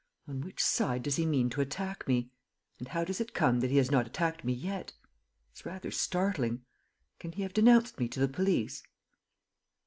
[0.27, 2.31] On which side does he mean to attack me?
[2.79, 4.93] And how does it come that he has not attacked me yet?
[5.51, 6.63] It's rather startling.
[7.19, 8.81] Can he have denounced me to the police?"